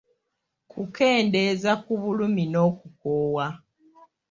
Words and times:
Kukendeeza 0.71 1.71
ku 1.83 1.93
bulumi 2.01 2.43
n’okukoowa. 2.51 3.47